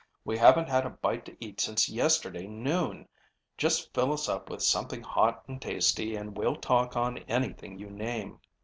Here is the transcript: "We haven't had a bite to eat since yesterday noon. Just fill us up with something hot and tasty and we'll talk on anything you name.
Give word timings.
"We 0.25 0.35
haven't 0.35 0.67
had 0.67 0.83
a 0.87 0.89
bite 0.89 1.25
to 1.25 1.37
eat 1.39 1.61
since 1.61 1.87
yesterday 1.87 2.47
noon. 2.47 3.07
Just 3.55 3.93
fill 3.93 4.11
us 4.13 4.27
up 4.27 4.49
with 4.49 4.63
something 4.63 5.03
hot 5.03 5.43
and 5.47 5.61
tasty 5.61 6.15
and 6.15 6.35
we'll 6.35 6.55
talk 6.55 6.97
on 6.97 7.19
anything 7.27 7.77
you 7.77 7.91
name. 7.91 8.39